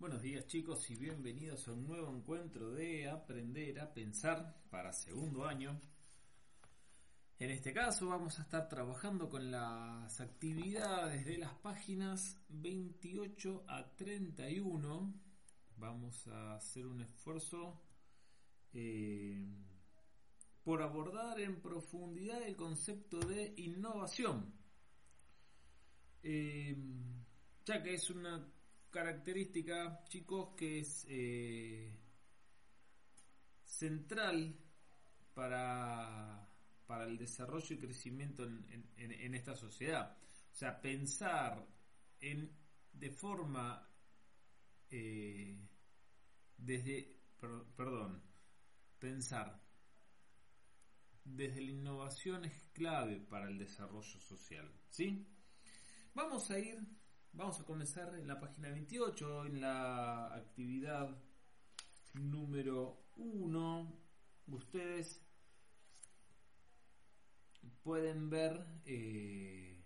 Buenos 0.00 0.22
días 0.22 0.46
chicos 0.46 0.88
y 0.90 0.94
bienvenidos 0.94 1.66
a 1.66 1.72
un 1.72 1.84
nuevo 1.84 2.14
encuentro 2.14 2.70
de 2.70 3.08
Aprender 3.08 3.80
a 3.80 3.92
Pensar 3.92 4.62
para 4.70 4.92
segundo 4.92 5.44
año. 5.44 5.80
En 7.36 7.50
este 7.50 7.72
caso 7.72 8.06
vamos 8.06 8.38
a 8.38 8.42
estar 8.42 8.68
trabajando 8.68 9.28
con 9.28 9.50
las 9.50 10.20
actividades 10.20 11.26
de 11.26 11.38
las 11.38 11.52
páginas 11.54 12.40
28 12.48 13.64
a 13.66 13.90
31. 13.96 15.14
Vamos 15.78 16.28
a 16.28 16.54
hacer 16.54 16.86
un 16.86 17.00
esfuerzo 17.00 17.82
eh, 18.72 19.44
por 20.62 20.80
abordar 20.80 21.40
en 21.40 21.60
profundidad 21.60 22.40
el 22.44 22.54
concepto 22.54 23.18
de 23.18 23.52
innovación. 23.56 24.54
Eh, 26.22 26.76
ya 27.64 27.82
que 27.82 27.94
es 27.94 28.10
una 28.10 28.48
característica, 28.90 30.04
chicos, 30.08 30.54
que 30.56 30.80
es 30.80 31.06
eh, 31.08 31.98
central 33.64 34.56
para, 35.34 36.48
para 36.86 37.04
el 37.04 37.18
desarrollo 37.18 37.74
y 37.74 37.78
crecimiento 37.78 38.44
en, 38.44 38.88
en, 38.96 39.34
esta 39.34 39.54
sociedad. 39.54 40.16
O 40.52 40.54
sea, 40.54 40.80
pensar 40.80 41.66
en, 42.20 42.50
de 42.92 43.10
forma 43.10 43.88
eh, 44.90 45.68
desde, 46.56 47.20
perdón, 47.76 48.22
pensar 48.98 49.62
desde 51.24 51.60
la 51.60 51.70
innovación 51.70 52.46
es 52.46 52.64
clave 52.72 53.20
para 53.20 53.48
el 53.48 53.58
desarrollo 53.58 54.18
social. 54.18 54.72
¿Sí? 54.88 55.26
Vamos 56.14 56.50
a 56.50 56.58
ir 56.58 56.78
Vamos 57.32 57.60
a 57.60 57.64
comenzar 57.64 58.14
en 58.14 58.26
la 58.26 58.40
página 58.40 58.70
28, 58.70 59.46
en 59.46 59.60
la 59.60 60.34
actividad 60.34 61.16
número 62.14 63.04
1. 63.16 63.92
Ustedes 64.48 65.22
pueden 67.82 68.28
ver 68.28 68.66
eh, 68.86 69.84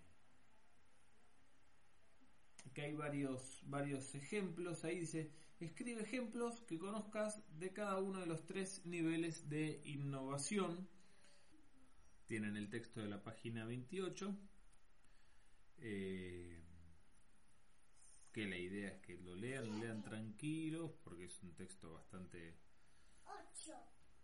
que 2.73 2.81
hay 2.81 2.93
varios, 2.95 3.61
varios 3.65 4.15
ejemplos. 4.15 4.83
Ahí 4.83 4.99
dice, 4.99 5.31
escribe 5.59 6.01
ejemplos 6.01 6.61
que 6.61 6.79
conozcas 6.79 7.41
de 7.59 7.71
cada 7.71 7.99
uno 7.99 8.19
de 8.19 8.25
los 8.25 8.45
tres 8.45 8.85
niveles 8.85 9.49
de 9.49 9.81
innovación. 9.85 10.87
Tienen 12.25 12.57
el 12.57 12.69
texto 12.69 13.01
de 13.01 13.09
la 13.09 13.21
página 13.21 13.65
28. 13.65 14.35
Eh, 15.79 16.62
que 18.33 18.47
la 18.47 18.57
idea 18.57 18.89
es 18.89 18.99
que 19.01 19.17
lo 19.19 19.35
lean, 19.35 19.69
lo 19.69 19.77
lean 19.77 20.01
tranquilos, 20.01 20.91
porque 21.03 21.25
es 21.25 21.43
un 21.43 21.53
texto 21.53 21.93
bastante 21.93 22.57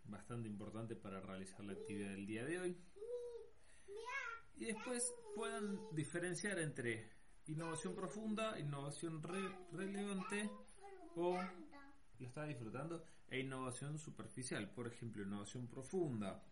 bastante 0.04 0.50
importante 0.50 0.96
para 0.96 1.22
realizar 1.22 1.64
la 1.64 1.74
actividad 1.74 2.10
del 2.10 2.26
día 2.26 2.44
de 2.44 2.60
hoy. 2.60 2.78
Y 4.58 4.66
después 4.66 5.14
puedan 5.36 5.80
diferenciar 5.96 6.58
entre 6.58 7.12
innovación 7.46 7.96
profunda, 7.96 8.60
innovación 8.60 9.22
relevante 9.72 10.50
o 11.16 11.40
lo 12.20 12.26
está 12.26 12.46
disfrutando 12.46 13.06
e 13.30 13.40
innovación 13.40 14.00
superficial. 14.00 14.72
Por 14.72 14.88
ejemplo, 14.88 15.22
innovación 15.24 15.68
profunda, 15.68 16.44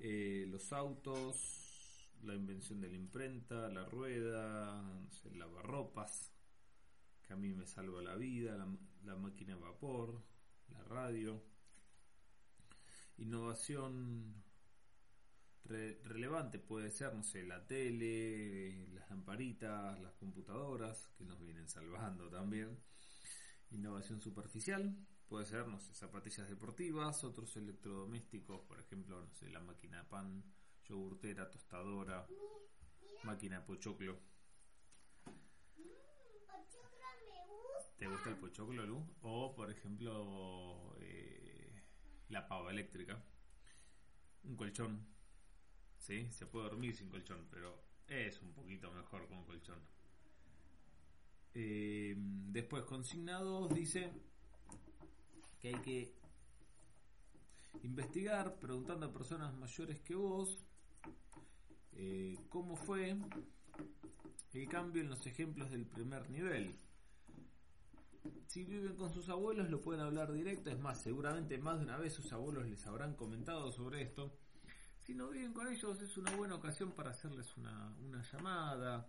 eh, 0.00 0.46
los 0.48 0.72
autos, 0.72 2.12
la 2.22 2.34
invención 2.34 2.80
de 2.80 2.88
la 2.88 2.96
imprenta, 2.96 3.68
la 3.68 3.84
rueda, 3.84 4.80
no 4.80 5.10
sé, 5.10 5.34
lavarropas 5.34 6.35
que 7.26 7.32
a 7.32 7.36
mí 7.36 7.52
me 7.52 7.66
salva 7.66 8.00
la 8.02 8.14
vida, 8.14 8.56
la, 9.04 9.16
máquina 9.16 9.54
de 9.54 9.60
vapor, 9.60 10.22
la 10.68 10.82
radio. 10.84 11.42
Innovación 13.18 14.44
relevante 15.64 16.60
puede 16.60 16.90
ser, 16.90 17.14
no 17.14 17.24
sé, 17.24 17.42
la 17.42 17.66
tele, 17.66 18.86
las 18.94 19.10
lamparitas, 19.10 20.00
las 20.00 20.14
computadoras, 20.14 21.08
que 21.18 21.24
nos 21.24 21.40
vienen 21.40 21.68
salvando 21.68 22.30
también. 22.30 22.78
Innovación 23.70 24.20
superficial 24.20 24.96
puede 25.28 25.46
ser, 25.46 25.66
no 25.66 25.80
sé, 25.80 25.94
zapatillas 25.94 26.48
deportivas, 26.48 27.24
otros 27.24 27.56
electrodomésticos, 27.56 28.60
por 28.60 28.78
ejemplo, 28.78 29.20
no 29.20 29.34
sé, 29.34 29.50
la 29.50 29.60
máquina 29.60 29.98
de 29.98 30.04
pan, 30.04 30.44
yogurtera, 30.84 31.50
tostadora, 31.50 32.28
máquina 33.24 33.58
de 33.58 33.66
pochoclo 33.66 34.35
¿Te 37.96 38.06
gusta 38.06 38.28
el 38.28 38.36
pochoclo, 38.36 38.84
Lu? 38.84 39.02
O, 39.22 39.54
por 39.54 39.70
ejemplo, 39.70 40.96
eh, 41.00 41.82
la 42.28 42.46
pava 42.46 42.70
eléctrica. 42.70 43.22
Un 44.44 44.56
colchón. 44.56 45.06
Sí, 45.98 46.30
se 46.30 46.46
puede 46.46 46.68
dormir 46.68 46.94
sin 46.94 47.08
colchón, 47.08 47.46
pero 47.50 47.82
es 48.06 48.40
un 48.42 48.52
poquito 48.52 48.92
mejor 48.92 49.26
con 49.28 49.44
colchón. 49.44 49.78
Eh, 51.54 52.14
después, 52.16 52.84
consignados, 52.84 53.74
dice 53.74 54.12
que 55.58 55.68
hay 55.68 55.80
que 55.80 56.14
investigar 57.82 58.58
preguntando 58.58 59.06
a 59.06 59.12
personas 59.12 59.54
mayores 59.54 60.00
que 60.00 60.14
vos 60.14 60.66
eh, 61.92 62.36
cómo 62.50 62.76
fue 62.76 63.16
el 64.52 64.68
cambio 64.68 65.02
en 65.02 65.08
los 65.08 65.26
ejemplos 65.26 65.70
del 65.70 65.86
primer 65.86 66.28
nivel. 66.30 66.74
Si 68.46 68.64
viven 68.64 68.96
con 68.96 69.12
sus 69.12 69.28
abuelos 69.28 69.70
lo 69.70 69.80
pueden 69.80 70.02
hablar 70.02 70.32
directo, 70.32 70.70
es 70.70 70.78
más, 70.78 71.02
seguramente 71.02 71.58
más 71.58 71.78
de 71.78 71.84
una 71.84 71.98
vez 71.98 72.14
sus 72.14 72.32
abuelos 72.32 72.66
les 72.66 72.86
habrán 72.86 73.14
comentado 73.14 73.70
sobre 73.70 74.02
esto. 74.02 74.38
Si 75.02 75.14
no 75.14 75.28
viven 75.28 75.52
con 75.52 75.68
ellos 75.68 76.00
es 76.00 76.16
una 76.16 76.34
buena 76.34 76.56
ocasión 76.56 76.92
para 76.92 77.10
hacerles 77.10 77.56
una, 77.56 77.94
llamada. 78.32 79.08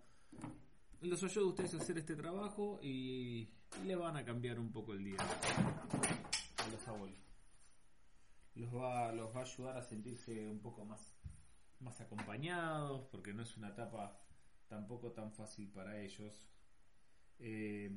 Los 1.00 1.22
ayudo 1.22 1.46
a 1.46 1.48
ustedes 1.48 1.74
a 1.74 1.78
hacer 1.78 1.98
este 1.98 2.14
trabajo 2.14 2.78
y, 2.82 3.48
le 3.84 3.96
van 3.96 4.16
a 4.16 4.24
cambiar 4.24 4.58
un 4.58 4.70
poco 4.72 4.94
el 4.94 5.04
día 5.04 5.18
a 5.18 6.68
los 6.68 6.88
abuelos. 6.88 7.18
Los 8.54 8.74
va, 8.74 9.08
a 9.08 9.40
ayudar 9.40 9.76
a 9.76 9.82
sentirse 9.82 10.48
un 10.48 10.60
poco 10.60 10.84
más, 10.84 11.16
más 11.80 12.00
acompañados 12.00 13.06
porque 13.10 13.32
no 13.32 13.42
es 13.42 13.56
una 13.56 13.68
etapa 13.68 14.20
tampoco 14.68 15.12
tan 15.12 15.32
fácil 15.32 15.70
para 15.70 16.00
ellos. 16.00 16.48
Eh, 17.38 17.90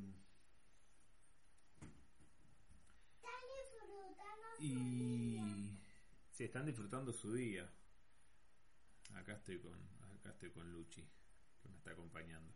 y 4.62 5.40
se 6.30 6.44
están 6.44 6.66
disfrutando 6.66 7.12
su 7.12 7.32
día. 7.32 7.68
Acá 9.14 9.34
estoy 9.34 9.58
con 9.58 9.74
acá 10.14 10.30
estoy 10.30 10.50
con 10.50 10.72
Luchi 10.72 11.02
que 11.60 11.68
me 11.68 11.76
está 11.76 11.90
acompañando. 11.90 12.54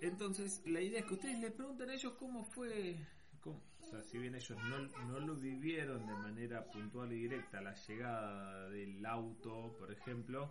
Entonces, 0.00 0.62
la 0.66 0.80
idea 0.80 1.00
es 1.00 1.06
que 1.06 1.14
ustedes 1.14 1.38
les 1.38 1.52
pregunten 1.52 1.90
a 1.90 1.94
ellos 1.94 2.14
cómo 2.14 2.44
fue, 2.44 2.96
o 3.44 3.60
sea, 3.88 4.02
si 4.02 4.18
bien 4.18 4.34
ellos 4.34 4.58
no, 4.64 4.78
no 5.06 5.20
lo 5.20 5.36
vivieron 5.36 6.06
de 6.06 6.14
manera 6.14 6.68
puntual 6.70 7.12
y 7.12 7.22
directa, 7.22 7.60
la 7.60 7.74
llegada 7.74 8.68
del 8.70 9.04
auto, 9.06 9.76
por 9.78 9.92
ejemplo, 9.92 10.50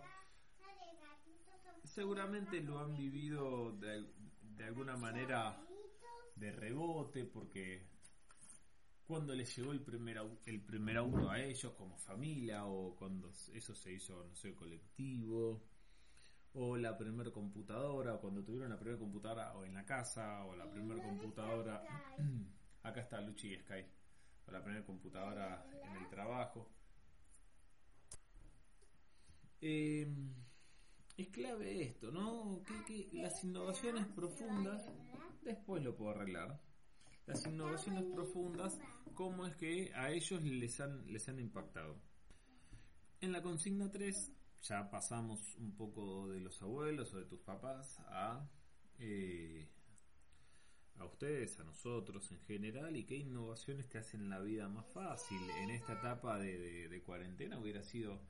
seguramente 1.84 2.62
lo 2.62 2.78
han 2.78 2.96
vivido 2.96 3.72
de, 3.72 4.06
de 4.56 4.64
alguna 4.64 4.96
manera 4.96 5.58
de 6.42 6.52
rebote 6.52 7.24
porque 7.24 7.86
cuando 9.06 9.34
les 9.34 9.56
llegó 9.56 9.72
el 9.72 9.80
primer, 9.80 10.20
el 10.44 10.60
primer 10.60 10.96
auto 10.96 11.30
a 11.30 11.40
ellos 11.40 11.72
como 11.74 11.96
familia 11.96 12.66
o 12.66 12.96
cuando 12.96 13.30
eso 13.54 13.74
se 13.74 13.92
hizo, 13.92 14.24
no 14.24 14.34
sé, 14.34 14.54
colectivo 14.54 15.62
o 16.54 16.76
la 16.76 16.98
primera 16.98 17.30
computadora 17.30 18.14
o 18.14 18.20
cuando 18.20 18.42
tuvieron 18.42 18.70
la 18.70 18.78
primera 18.78 18.98
computadora 18.98 19.54
o 19.56 19.64
en 19.64 19.74
la 19.74 19.86
casa 19.86 20.44
o 20.44 20.56
la 20.56 20.68
primera 20.68 21.00
computadora 21.00 21.82
acá 22.82 23.00
está 23.00 23.20
Luchi 23.20 23.54
y 23.54 23.58
Sky 23.60 23.84
o 24.46 24.50
la 24.50 24.62
primera 24.62 24.84
computadora 24.84 25.64
en 25.84 25.96
el 25.96 26.08
trabajo. 26.08 26.68
Eh, 29.60 30.12
es 31.16 31.28
clave 31.28 31.82
esto, 31.82 32.10
¿no? 32.10 32.62
Que, 32.86 33.08
las 33.12 33.42
innovaciones 33.44 34.06
profundas, 34.08 34.82
después 35.42 35.82
lo 35.82 35.94
puedo 35.94 36.10
arreglar. 36.12 36.60
Las 37.26 37.46
innovaciones 37.46 38.04
profundas, 38.12 38.80
cómo 39.14 39.46
es 39.46 39.54
que 39.56 39.92
a 39.94 40.10
ellos 40.10 40.42
les 40.42 40.80
han, 40.80 41.06
les 41.12 41.28
han 41.28 41.38
impactado. 41.38 42.00
En 43.20 43.32
la 43.32 43.42
consigna 43.42 43.90
3 43.90 44.32
ya 44.62 44.90
pasamos 44.90 45.56
un 45.56 45.76
poco 45.76 46.28
de 46.28 46.40
los 46.40 46.60
abuelos 46.62 47.12
o 47.14 47.18
de 47.18 47.26
tus 47.26 47.40
papás 47.40 48.00
a, 48.08 48.48
eh, 48.98 49.68
a 50.96 51.04
ustedes, 51.04 51.58
a 51.60 51.64
nosotros 51.64 52.30
en 52.32 52.40
general, 52.40 52.96
y 52.96 53.04
qué 53.04 53.16
innovaciones 53.16 53.88
te 53.88 53.98
hacen 53.98 54.28
la 54.28 54.40
vida 54.40 54.68
más 54.68 54.86
fácil. 54.92 55.38
En 55.62 55.70
esta 55.70 55.94
etapa 55.94 56.38
de, 56.38 56.88
de 56.88 57.02
cuarentena 57.02 57.58
hubiera 57.58 57.82
sido 57.82 58.20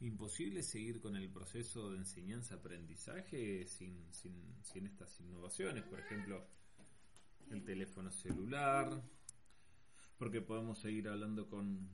imposible 0.00 0.62
seguir 0.62 1.00
con 1.00 1.16
el 1.16 1.28
proceso 1.30 1.90
de 1.90 1.98
enseñanza-aprendizaje 1.98 3.66
sin, 3.66 4.12
sin, 4.12 4.56
sin 4.62 4.86
estas 4.86 5.20
innovaciones. 5.20 5.84
Por 5.84 6.00
ejemplo, 6.00 6.46
el 7.50 7.64
teléfono 7.64 8.10
celular, 8.10 9.02
porque 10.18 10.40
podemos 10.40 10.78
seguir 10.78 11.08
hablando 11.08 11.48
con, 11.48 11.88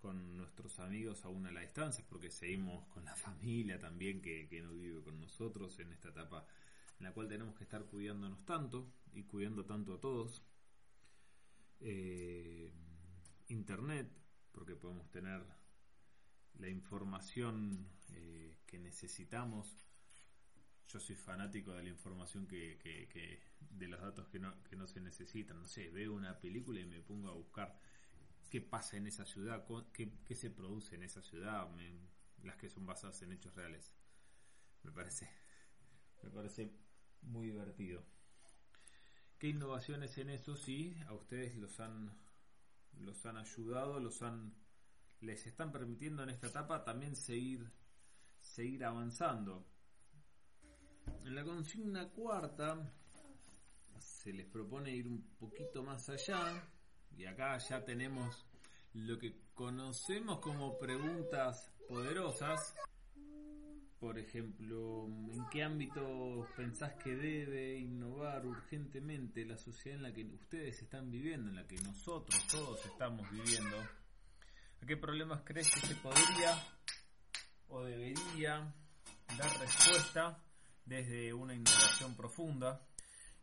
con 0.00 0.36
nuestros 0.36 0.78
amigos 0.78 1.24
aún 1.24 1.46
a 1.46 1.52
la 1.52 1.60
distancia, 1.60 2.04
porque 2.08 2.30
seguimos 2.30 2.86
con 2.88 3.04
la 3.04 3.14
familia 3.16 3.78
también 3.78 4.20
que, 4.20 4.48
que 4.48 4.60
no 4.60 4.72
vive 4.72 5.02
con 5.02 5.20
nosotros 5.20 5.78
en 5.80 5.92
esta 5.92 6.10
etapa 6.10 6.46
en 6.98 7.04
la 7.04 7.12
cual 7.12 7.28
tenemos 7.28 7.54
que 7.56 7.64
estar 7.64 7.84
cuidándonos 7.84 8.44
tanto 8.44 8.90
y 9.12 9.24
cuidando 9.24 9.64
tanto 9.64 9.94
a 9.94 10.00
todos. 10.00 10.42
Eh, 11.80 12.72
internet, 13.48 14.10
porque 14.52 14.74
podemos 14.74 15.10
tener 15.10 15.44
la 16.58 16.68
información 16.68 17.88
eh, 18.10 18.56
que 18.66 18.78
necesitamos. 18.78 19.76
Yo 20.88 21.00
soy 21.00 21.16
fanático 21.16 21.72
de 21.72 21.82
la 21.82 21.90
información 21.90 22.46
que, 22.46 22.78
que, 22.78 23.40
de 23.58 23.88
los 23.88 24.00
datos 24.00 24.28
que 24.28 24.38
no, 24.38 24.62
que 24.64 24.76
no 24.76 24.86
se 24.86 25.00
necesitan. 25.00 25.60
No 25.60 25.66
sé, 25.66 25.90
veo 25.90 26.14
una 26.14 26.40
película 26.40 26.80
y 26.80 26.86
me 26.86 27.00
pongo 27.00 27.28
a 27.28 27.34
buscar 27.34 27.78
qué 28.50 28.60
pasa 28.60 28.96
en 28.96 29.06
esa 29.06 29.24
ciudad, 29.24 29.66
qué, 29.92 30.12
qué 30.24 30.34
se 30.34 30.50
produce 30.50 30.94
en 30.94 31.02
esa 31.02 31.22
ciudad, 31.22 31.68
las 32.44 32.56
que 32.56 32.70
son 32.70 32.86
basadas 32.86 33.20
en 33.22 33.32
hechos 33.32 33.54
reales. 33.54 33.92
Me 34.84 34.92
parece, 34.92 35.28
me 36.22 36.30
parece 36.30 36.70
muy 37.22 37.48
divertido. 37.48 38.04
¿Qué 39.38 39.48
innovaciones 39.48 40.16
en 40.18 40.30
eso 40.30 40.56
sí 40.56 40.96
a 41.08 41.12
ustedes 41.12 41.56
los 41.56 41.80
han 41.80 42.16
los 43.00 43.26
han 43.26 43.36
ayudado, 43.36 44.00
los 44.00 44.22
han 44.22 44.54
les 45.20 45.46
están 45.46 45.72
permitiendo 45.72 46.22
en 46.22 46.30
esta 46.30 46.48
etapa 46.48 46.84
también 46.84 47.16
seguir 47.16 47.70
seguir 48.40 48.84
avanzando? 48.84 49.66
En 51.24 51.34
la 51.34 51.44
consigna 51.44 52.08
cuarta 52.10 52.92
se 53.98 54.32
les 54.32 54.46
propone 54.46 54.90
ir 54.90 55.08
un 55.08 55.22
poquito 55.38 55.82
más 55.82 56.08
allá 56.08 56.68
y 57.16 57.24
acá 57.24 57.58
ya 57.58 57.84
tenemos 57.84 58.46
lo 58.94 59.18
que 59.18 59.50
conocemos 59.54 60.40
como 60.40 60.78
preguntas 60.78 61.72
poderosas 61.88 62.74
por 63.98 64.18
ejemplo, 64.18 65.06
¿en 65.06 65.48
qué 65.50 65.62
ámbito 65.62 66.46
pensás 66.54 66.94
que 67.02 67.16
debe 67.16 67.78
innovar 67.78 68.44
urgentemente 68.46 69.44
la 69.44 69.56
sociedad 69.56 69.96
en 69.96 70.02
la 70.02 70.12
que 70.12 70.24
ustedes 70.24 70.82
están 70.82 71.10
viviendo, 71.10 71.48
en 71.48 71.56
la 71.56 71.66
que 71.66 71.76
nosotros 71.76 72.46
todos 72.46 72.84
estamos 72.84 73.28
viviendo? 73.30 73.76
¿A 74.82 74.86
qué 74.86 74.96
problemas 74.96 75.42
crees 75.44 75.70
que 75.72 75.80
se 75.80 75.94
podría 75.96 76.62
o 77.68 77.84
debería 77.84 78.72
dar 79.36 79.58
respuesta 79.60 80.42
desde 80.84 81.32
una 81.34 81.54
innovación 81.54 82.14
profunda? 82.14 82.86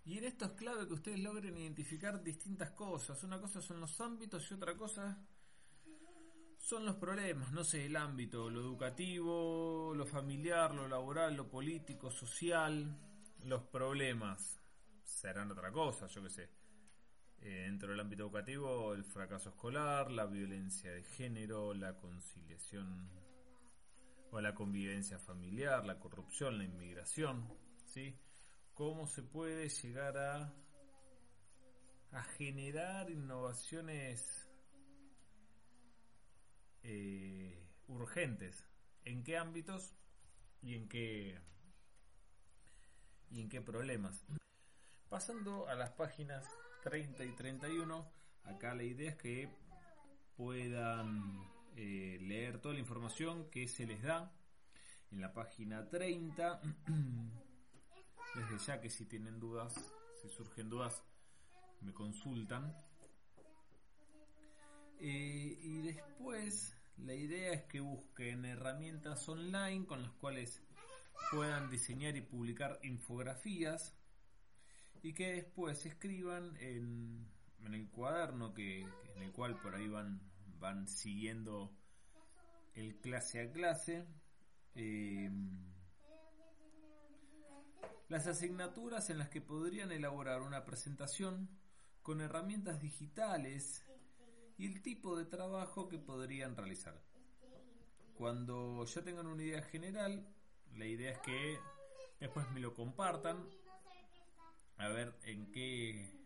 Y 0.06 0.18
en 0.18 0.26
esto 0.26 0.46
es 0.46 0.52
clave 0.52 0.88
que 0.88 0.94
ustedes 0.94 1.20
logren 1.20 1.58
identificar 1.58 2.22
distintas 2.22 2.72
cosas. 2.72 3.24
Una 3.24 3.40
cosa 3.40 3.62
son 3.62 3.80
los 3.80 4.00
ámbitos 4.02 4.50
y 4.52 4.54
otra 4.54 4.76
cosa 4.76 5.18
son 6.58 6.86
los 6.86 6.96
problemas, 6.96 7.52
no 7.52 7.64
sé, 7.64 7.86
el 7.86 7.96
ámbito, 7.98 8.50
lo 8.50 8.62
educativo, 8.62 9.94
lo 9.94 10.06
familiar, 10.06 10.74
lo 10.74 10.88
laboral, 10.88 11.36
lo 11.36 11.50
político, 11.50 12.10
social, 12.10 12.98
los 13.44 13.64
problemas 13.64 14.62
serán 15.04 15.52
otra 15.52 15.72
cosa, 15.74 16.08
yo 16.08 16.24
qué 16.24 16.30
sé. 16.30 16.63
Eh, 17.46 17.64
dentro 17.66 17.90
del 17.92 18.00
ámbito 18.00 18.24
educativo, 18.24 18.94
el 18.94 19.04
fracaso 19.04 19.50
escolar, 19.50 20.10
la 20.10 20.26
violencia 20.26 20.92
de 20.92 21.04
género, 21.04 21.74
la 21.74 21.98
conciliación 21.98 23.10
o 24.32 24.40
la 24.40 24.56
convivencia 24.56 25.20
familiar, 25.20 25.86
la 25.86 26.00
corrupción, 26.00 26.58
la 26.58 26.64
inmigración, 26.64 27.54
¿sí? 27.86 28.18
¿Cómo 28.74 29.08
se 29.08 29.24
puede 29.24 29.68
llegar 29.68 30.18
a, 30.18 30.54
a 32.14 32.24
generar 32.24 33.10
innovaciones 33.10 34.50
eh, 36.84 37.62
urgentes. 37.88 38.66
¿En 39.04 39.22
qué 39.22 39.38
ámbitos 39.38 39.94
y 40.62 40.76
en 40.76 40.88
qué 40.88 41.42
y 43.32 43.42
en 43.42 43.50
qué 43.50 43.60
problemas? 43.60 44.26
Pasando 45.10 45.68
a 45.68 45.76
las 45.76 45.92
páginas 45.92 46.46
30 46.84 47.24
y 47.24 47.32
31, 47.32 48.12
acá 48.44 48.76
la 48.76 48.84
idea 48.84 49.12
es 49.12 49.16
que 49.16 49.50
puedan 50.36 51.42
eh, 51.78 52.18
leer 52.22 52.60
toda 52.60 52.74
la 52.74 52.82
información 52.82 53.50
que 53.50 53.68
se 53.68 53.86
les 53.86 54.04
da 54.04 54.32
en 55.12 55.22
la 55.22 55.34
página 55.34 55.90
30. 55.90 56.62
Desde 58.36 58.58
ya 58.66 58.82
que 58.82 58.90
si 58.90 59.06
tienen 59.06 59.40
dudas, 59.40 59.74
si 60.22 60.28
surgen 60.30 60.70
dudas, 60.70 61.04
me 61.82 61.94
consultan. 61.94 62.76
Eh, 65.00 65.60
y 65.62 65.82
después 65.82 66.76
la 66.98 67.14
idea 67.14 67.54
es 67.54 67.64
que 67.64 67.80
busquen 67.80 68.44
herramientas 68.44 69.28
online 69.30 69.86
con 69.86 70.02
las 70.02 70.12
cuales 70.14 70.62
puedan 71.32 71.70
diseñar 71.70 72.18
y 72.18 72.22
publicar 72.22 72.80
infografías 72.84 73.96
y 75.04 75.14
que 75.14 75.34
después 75.34 75.86
escriban 75.86 76.56
en, 76.62 77.28
el 77.62 77.90
cuaderno 77.90 78.54
que, 78.54 78.82
en 78.82 79.22
el 79.22 79.32
cual 79.34 79.60
por 79.62 79.76
ahí 79.76 79.88
van, 79.88 80.22
van 80.60 80.88
siguiendo 80.88 81.76
el 82.74 82.96
clase 83.02 83.42
a 83.42 83.52
clase. 83.52 84.08
Em, 84.76 85.74
las 88.08 88.28
asignaturas 88.28 89.10
en 89.10 89.18
las 89.18 89.28
que 89.28 89.42
podrían 89.42 89.92
elaborar 89.92 90.42
una 90.42 90.64
presentación 90.64 91.50
con 92.02 92.22
herramientas 92.22 92.82
digitales 92.82 93.84
y 94.58 94.68
el 94.68 94.82
tipo 94.82 95.18
de 95.18 95.26
trabajo 95.26 95.90
que 95.90 96.00
podrían 96.00 96.56
realizar. 96.56 97.04
Cuando 98.16 98.86
ya 98.86 99.04
tengan 99.04 99.28
una 99.28 99.44
idea 99.44 99.64
general, 99.64 100.34
la 100.76 100.86
idea 100.86 101.12
es 101.12 101.20
que 101.20 101.60
después 102.22 102.50
me 102.52 102.62
lo 102.62 102.74
compartan 102.74 103.50
a 104.78 104.88
ver 104.90 105.14
en 105.24 105.52
qué 105.52 106.24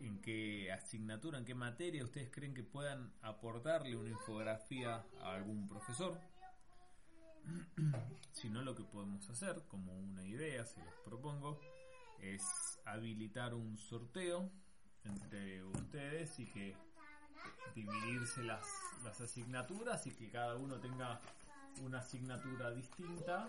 en 0.00 0.20
qué 0.20 0.72
asignatura, 0.72 1.38
en 1.38 1.44
qué 1.44 1.54
materia 1.54 2.04
ustedes 2.04 2.30
creen 2.30 2.54
que 2.54 2.64
puedan 2.64 3.12
aportarle 3.22 3.96
una 3.96 4.10
infografía 4.10 5.06
a 5.20 5.34
algún 5.34 5.68
profesor. 5.68 6.18
si 8.32 8.48
no, 8.48 8.62
lo 8.62 8.74
que 8.74 8.84
podemos 8.84 9.28
hacer, 9.30 9.62
como 9.68 9.96
una 9.96 10.24
idea, 10.24 10.64
se 10.66 10.82
los 10.84 10.94
propongo, 11.04 11.60
es 12.20 12.42
habilitar 12.84 13.54
un 13.54 13.78
sorteo 13.78 14.50
entre 15.04 15.64
ustedes 15.64 16.38
y 16.38 16.46
que 16.46 16.76
dividirse 17.74 18.42
las, 18.42 18.66
las 19.04 19.20
asignaturas 19.20 20.06
y 20.06 20.10
que 20.10 20.30
cada 20.30 20.56
uno 20.56 20.76
tenga 20.80 21.20
una 21.80 21.98
asignatura 21.98 22.70
distinta 22.72 23.48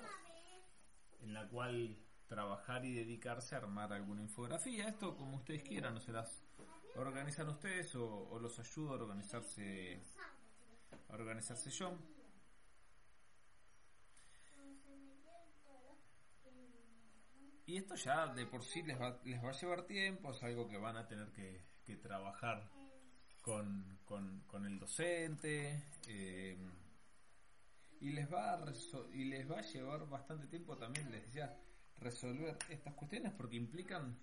en 1.21 1.33
la 1.33 1.47
cual 1.47 1.97
trabajar 2.33 2.83
y 2.83 2.95
dedicarse 2.95 3.53
a 3.53 3.59
armar 3.59 3.93
alguna 3.93 4.23
infografía. 4.23 4.87
Esto 4.87 5.15
como 5.15 5.37
ustedes 5.37 5.61
quieran, 5.61 5.93
no 5.93 5.99
se 5.99 6.11
las 6.11 6.43
organizan 6.95 7.47
ustedes 7.49 7.93
o, 7.95 8.39
los 8.39 8.57
ayudo 8.57 8.89
a 8.89 8.93
organizarse 8.93 10.01
a 11.09 11.13
organizarse 11.13 11.69
yo. 11.69 11.95
Y 17.67 17.77
esto 17.77 17.95
ya 17.95 18.33
de 18.33 18.47
por 18.47 18.63
sí 18.63 18.81
les 18.81 18.99
va, 18.99 19.19
les 19.23 19.43
va 19.43 19.49
a 19.49 19.53
llevar 19.53 19.83
tiempo, 19.83 20.31
es 20.31 20.41
algo 20.41 20.67
que 20.67 20.77
van 20.77 20.97
a 20.97 21.07
tener 21.07 21.31
que, 21.31 21.61
trabajar 21.97 22.67
con, 23.41 23.99
con, 24.05 24.65
el 24.65 24.79
docente 24.79 25.83
eh, 26.07 26.57
y 28.01 28.11
les 28.11 28.31
va 28.31 28.53
a 28.53 28.73
y 29.13 29.25
les 29.25 29.49
va 29.49 29.59
a 29.59 29.61
llevar 29.61 30.09
bastante 30.09 30.47
tiempo 30.47 30.77
también 30.77 31.11
les 31.11 31.23
decía 31.25 31.55
resolver 32.03 32.57
estas 32.69 32.93
cuestiones 32.93 33.33
porque 33.33 33.55
implican 33.55 34.17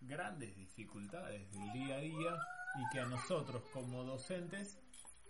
grandes 0.00 0.56
dificultades 0.56 1.50
del 1.50 1.72
día 1.72 1.96
a 1.96 2.00
día 2.00 2.38
y 2.76 2.88
que 2.92 3.00
a 3.00 3.06
nosotros 3.06 3.62
como 3.72 4.04
docentes 4.04 4.78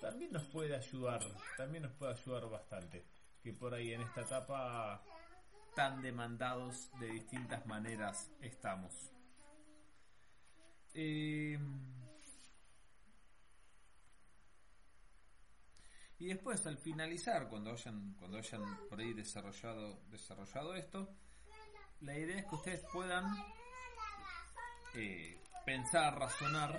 también 0.00 0.32
nos 0.32 0.44
puede 0.44 0.76
ayudar 0.76 1.22
también 1.56 1.84
nos 1.84 1.92
puede 1.92 2.12
ayudar 2.12 2.48
bastante 2.50 3.06
que 3.42 3.52
por 3.52 3.74
ahí 3.74 3.92
en 3.92 4.02
esta 4.02 4.22
etapa 4.22 5.02
tan 5.74 6.02
demandados 6.02 6.90
de 6.98 7.06
distintas 7.06 7.64
maneras 7.66 8.32
estamos. 8.40 9.12
Eh, 10.92 11.56
Y 16.28 16.35
después 16.35 16.66
al 16.66 16.76
finalizar, 16.76 17.49
cuando 17.49 17.70
hayan, 17.70 18.12
cuando 18.18 18.37
hayan 18.37 18.87
por 18.87 19.00
ahí 19.00 19.14
desarrollado, 19.14 20.02
desarrollado 20.11 20.75
esto, 20.75 21.08
la 22.02 22.18
idea 22.18 22.40
es 22.40 22.44
que 22.44 22.54
ustedes 22.54 22.85
puedan 22.92 23.25
eh, 24.94 25.40
pensar, 25.64 26.18
razonar, 26.18 26.78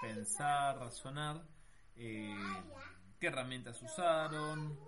pensar, 0.00 0.78
razonar, 0.78 1.42
eh, 1.96 2.34
qué 3.20 3.26
herramientas 3.26 3.82
usaron, 3.82 4.80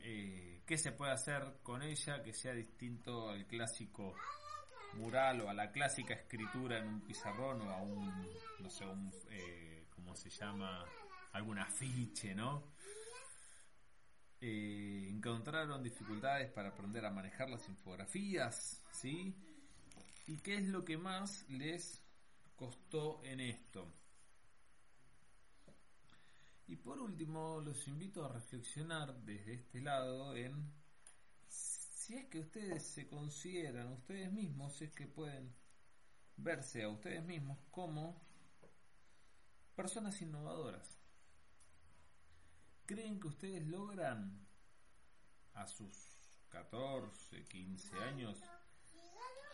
eh, 0.00 0.64
qué 0.66 0.76
se 0.76 0.90
puede 0.90 1.12
hacer 1.12 1.60
con 1.62 1.84
ella 1.84 2.20
que 2.24 2.32
sea 2.32 2.52
distinto 2.52 3.30
al 3.30 3.46
clásico 3.46 4.16
mural 4.94 5.42
o 5.42 5.48
a 5.48 5.54
la 5.54 5.70
clásica 5.70 6.14
escritura 6.14 6.78
en 6.78 6.88
un 6.88 7.00
pizarrón 7.02 7.62
o 7.62 7.70
a 7.70 7.80
un, 7.80 8.28
no 8.58 8.68
sé, 8.68 8.84
un, 8.84 9.08
eh, 9.30 9.86
¿cómo 9.94 10.16
se 10.16 10.28
llama? 10.28 10.84
Algún 11.32 11.58
afiche, 11.58 12.34
¿no? 12.34 12.72
Eh, 14.40 15.06
encontraron 15.08 15.82
dificultades 15.82 16.50
para 16.50 16.70
aprender 16.70 17.06
a 17.06 17.10
manejar 17.10 17.48
las 17.48 17.68
infografías, 17.68 18.82
¿sí? 18.90 19.34
¿Y 20.26 20.38
qué 20.38 20.56
es 20.56 20.66
lo 20.66 20.84
que 20.84 20.98
más 20.98 21.48
les 21.48 22.02
costó 22.56 23.22
en 23.24 23.40
esto? 23.40 23.86
Y 26.66 26.76
por 26.76 26.98
último, 26.98 27.60
los 27.60 27.86
invito 27.86 28.24
a 28.24 28.32
reflexionar 28.32 29.14
desde 29.22 29.54
este 29.54 29.80
lado 29.80 30.34
en 30.34 30.72
si 31.46 32.14
es 32.14 32.26
que 32.26 32.40
ustedes 32.40 32.82
se 32.82 33.06
consideran 33.06 33.92
ustedes 33.92 34.32
mismos, 34.32 34.74
si 34.74 34.84
es 34.84 34.92
que 34.92 35.06
pueden 35.06 35.54
verse 36.36 36.82
a 36.82 36.88
ustedes 36.88 37.24
mismos 37.24 37.58
como 37.70 38.20
personas 39.76 40.20
innovadoras. 40.20 41.01
¿Creen 42.86 43.20
que 43.20 43.28
ustedes 43.28 43.66
logran 43.66 44.46
a 45.54 45.66
sus 45.66 45.94
14, 46.50 47.44
15 47.44 47.96
años 48.00 48.38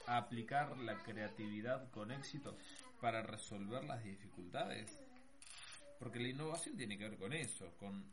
aplicar 0.06 0.78
la 0.78 1.02
creatividad 1.02 1.90
con 1.90 2.10
éxito 2.10 2.56
para 3.00 3.22
resolver 3.22 3.84
las 3.84 4.02
dificultades? 4.02 4.98
Porque 5.98 6.20
la 6.20 6.28
innovación 6.28 6.76
tiene 6.76 6.96
que 6.96 7.08
ver 7.08 7.18
con 7.18 7.32
eso, 7.32 7.76
con 7.76 8.04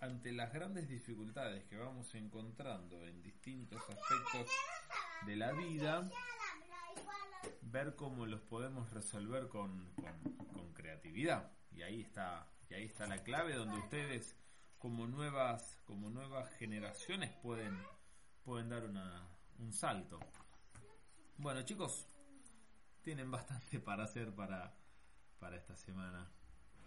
ante 0.00 0.32
las 0.32 0.52
grandes 0.52 0.88
dificultades 0.88 1.64
que 1.64 1.76
vamos 1.76 2.12
encontrando 2.16 3.06
en 3.06 3.22
distintos 3.22 3.80
aspectos 3.82 4.50
de 5.24 5.36
la 5.36 5.52
vida, 5.52 6.10
ver 7.62 7.94
cómo 7.94 8.26
los 8.26 8.40
podemos 8.40 8.90
resolver 8.90 9.48
con, 9.48 9.92
con, 10.52 10.72
creatividad. 10.74 11.52
Y 11.70 11.82
ahí 11.82 12.00
está, 12.00 12.48
y 12.68 12.74
ahí 12.74 12.84
está 12.86 13.06
la 13.06 13.22
clave 13.22 13.54
donde 13.54 13.78
ustedes 13.78 14.34
como 14.82 15.06
nuevas, 15.06 15.78
como 15.86 16.10
nuevas 16.10 16.50
generaciones 16.56 17.30
pueden, 17.40 17.80
pueden 18.44 18.68
dar 18.68 18.84
una, 18.84 19.28
un 19.60 19.72
salto. 19.72 20.18
Bueno 21.38 21.62
chicos, 21.62 22.08
tienen 23.00 23.30
bastante 23.30 23.78
para 23.88 24.02
hacer 24.02 24.34
para, 24.34 24.74
para 25.38 25.56
esta 25.56 25.76
semana. 25.76 26.28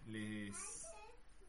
Les 0.04 0.86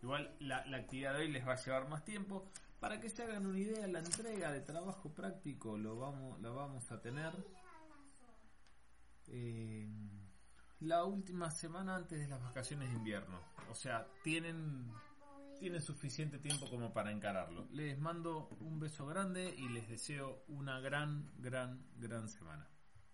Igual 0.01 0.33
la, 0.39 0.59
actividad 0.77 1.15
de 1.15 1.19
hoy 1.19 1.27
les 1.27 1.45
va 1.45 1.53
a 1.53 1.61
llevar 1.61 1.89
más 1.89 2.05
tiempo. 2.05 2.49
Para 2.79 3.01
que 3.01 3.09
se 3.09 3.23
hagan 3.23 3.45
una 3.45 3.59
idea, 3.59 3.85
la 3.87 3.99
entrega 3.99 4.51
de 4.51 4.61
trabajo 4.61 5.13
práctico 5.13 5.77
lo 5.77 5.97
vamos, 5.97 6.39
la 6.39 6.51
vamos 6.51 6.89
a 6.91 7.01
tener 7.01 7.33
eh, 9.27 9.89
la 10.79 11.03
última 11.03 11.51
semana 11.51 11.95
antes 11.95 12.19
de 12.19 12.27
las 12.27 12.41
vacaciones 12.41 12.89
de 12.89 12.95
invierno. 12.95 13.41
O 13.69 13.75
sea, 13.75 14.07
tienen, 14.23 14.93
tienen 15.57 15.81
suficiente 15.81 16.39
tiempo 16.39 16.69
como 16.69 16.93
para 16.93 17.11
encararlo. 17.11 17.67
Les 17.71 17.97
mando 17.99 18.49
un 18.59 18.79
beso 18.79 19.05
grande 19.05 19.53
y 19.57 19.69
les 19.69 19.87
deseo 19.87 20.43
una 20.47 20.79
gran, 20.79 21.31
gran, 21.39 21.85
gran 21.97 22.29
semana. 22.29 22.67